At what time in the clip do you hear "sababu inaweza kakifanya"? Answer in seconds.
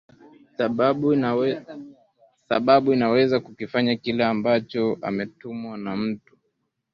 2.47-3.95